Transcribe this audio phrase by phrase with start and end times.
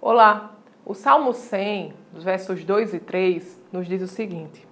[0.00, 0.52] Olá,
[0.86, 4.64] o Salmo 100, versos 2 e 3, nos diz o seguinte: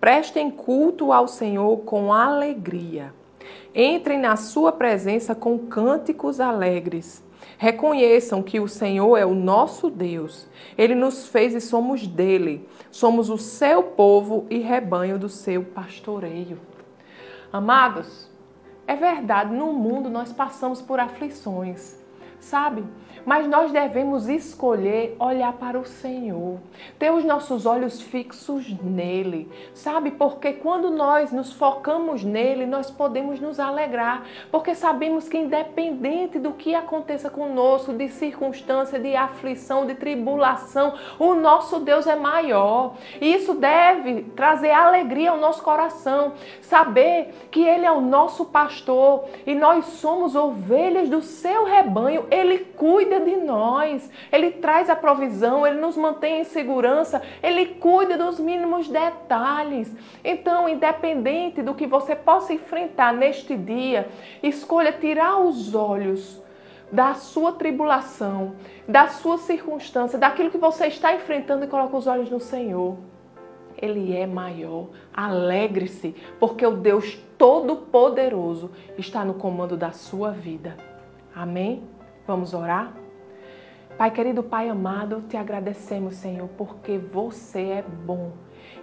[0.00, 3.12] Prestem culto ao Senhor com alegria.
[3.74, 7.20] Entrem na sua presença com cânticos alegres.
[7.58, 10.46] Reconheçam que o Senhor é o nosso Deus.
[10.78, 12.68] Ele nos fez e somos dele.
[12.92, 16.60] Somos o seu povo e rebanho do seu pastoreio.
[17.52, 18.30] Amados,
[18.86, 22.05] é verdade, no mundo nós passamos por aflições
[22.40, 22.84] sabe?
[23.26, 26.60] Mas nós devemos escolher olhar para o Senhor,
[26.96, 30.12] ter os nossos olhos fixos nele, sabe?
[30.12, 36.52] Porque quando nós nos focamos nele, nós podemos nos alegrar, porque sabemos que, independente do
[36.52, 42.94] que aconteça conosco, de circunstância, de aflição, de tribulação, o nosso Deus é maior.
[43.20, 49.24] E isso deve trazer alegria ao nosso coração, saber que ele é o nosso pastor
[49.44, 55.66] e nós somos ovelhas do seu rebanho ele cuida de nós, Ele traz a provisão,
[55.66, 59.94] Ele nos mantém em segurança, Ele cuida dos mínimos detalhes.
[60.24, 64.08] Então, independente do que você possa enfrentar neste dia,
[64.42, 66.42] escolha tirar os olhos
[66.90, 68.54] da sua tribulação,
[68.86, 72.96] da sua circunstância, daquilo que você está enfrentando e coloque os olhos no Senhor.
[73.76, 74.88] Ele é maior.
[75.12, 80.76] Alegre-se, porque o Deus Todo-Poderoso está no comando da sua vida.
[81.34, 81.95] Amém?
[82.26, 82.92] Vamos orar?
[83.96, 88.32] Pai querido, Pai amado, te agradecemos, Senhor, porque você é bom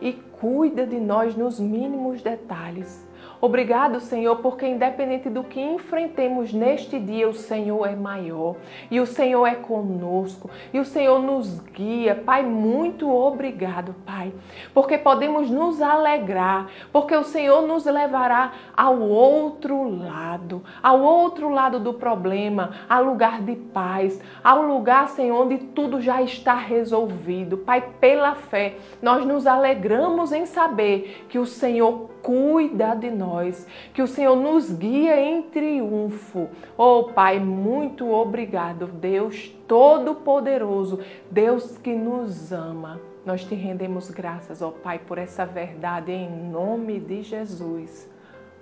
[0.01, 3.07] e cuida de nós nos mínimos detalhes.
[3.43, 8.55] Obrigado, Senhor, porque independente do que enfrentemos neste dia, o Senhor é maior
[8.89, 12.15] e o Senhor é conosco e o Senhor nos guia.
[12.15, 14.33] Pai, muito obrigado, Pai,
[14.73, 21.81] porque podemos nos alegrar, porque o Senhor nos levará ao outro lado, ao outro lado
[21.81, 27.57] do problema, ao lugar de paz, ao lugar, Senhor, onde tudo já está resolvido.
[27.57, 34.01] Pai, pela fé, nós nos alegramos em saber que o Senhor cuida de nós, que
[34.01, 36.47] o Senhor nos guia em triunfo.
[36.77, 40.99] Oh, Pai, muito obrigado, Deus Todo-Poderoso,
[41.29, 43.01] Deus que nos ama.
[43.25, 48.09] Nós te rendemos graças, ó oh, Pai, por essa verdade em nome de Jesus.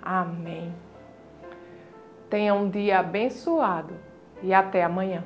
[0.00, 0.72] Amém.
[2.30, 3.94] Tenha um dia abençoado
[4.42, 5.22] e até amanhã.